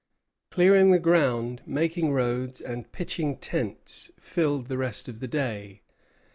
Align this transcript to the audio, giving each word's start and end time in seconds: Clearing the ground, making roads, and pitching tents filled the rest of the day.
Clearing 0.49 0.89
the 0.89 0.97
ground, 0.97 1.61
making 1.67 2.11
roads, 2.11 2.59
and 2.59 2.91
pitching 2.91 3.37
tents 3.37 4.09
filled 4.19 4.65
the 4.65 4.79
rest 4.79 5.07
of 5.07 5.19
the 5.19 5.27
day. 5.27 5.83